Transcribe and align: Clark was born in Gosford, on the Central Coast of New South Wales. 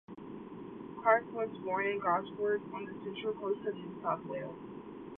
Clark 1.03 1.31
was 1.31 1.55
born 1.63 1.85
in 1.85 1.99
Gosford, 1.99 2.63
on 2.73 2.85
the 2.87 2.93
Central 3.05 3.33
Coast 3.33 3.67
of 3.67 3.75
New 3.75 4.01
South 4.01 4.25
Wales. 4.25 4.57